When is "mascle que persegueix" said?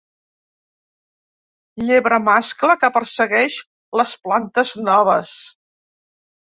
2.31-3.61